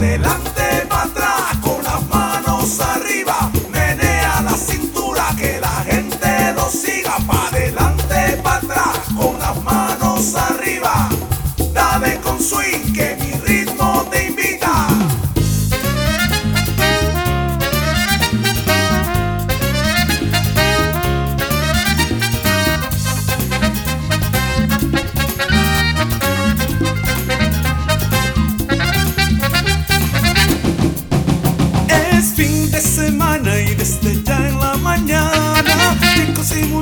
[0.00, 0.49] della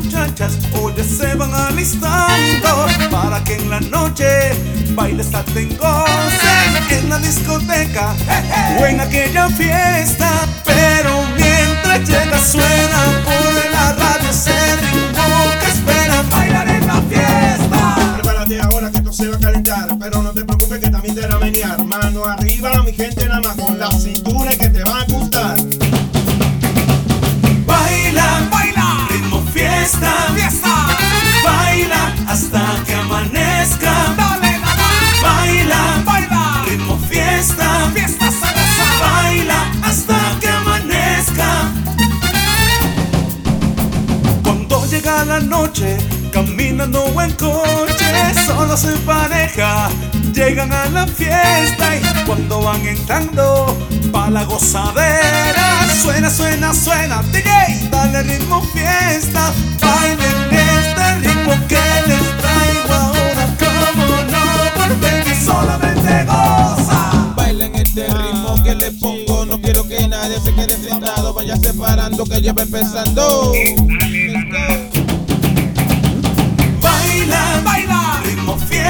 [0.01, 4.53] muchachas hoy se van alistando Para que en la noche
[4.95, 8.15] bailes a gocen En la discoteca.
[8.81, 10.31] O en aquella fiesta
[10.65, 14.31] Pero mientras llega suena por la radio
[14.93, 16.23] ritmo que espera.
[16.31, 18.15] Bailar en la fiesta.
[18.15, 21.23] Prepárate ahora que esto se va a calentar, pero no te preocupes que también te
[21.23, 21.85] van a menear.
[21.85, 23.58] Mano arriba, mi gente nada más
[45.09, 45.97] llega la noche,
[46.33, 48.05] caminando o en coche,
[48.47, 49.89] solo se pareja,
[50.35, 53.77] llegan a la fiesta y cuando van entrando
[54.13, 62.27] pa' la gozadera, suena, suena, suena, DJ, dale ritmo fiesta, bailen este ritmo que les
[62.43, 64.45] traigo ahora, como no,
[64.77, 67.33] porque solamente goza.
[67.35, 69.47] Bailen este ritmo que le pongo.
[69.47, 71.33] No quiero que nadie se quede sentado.
[71.33, 73.53] Vaya separando que ya va empezando.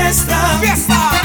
[0.08, 1.17] Ritmo fiesta,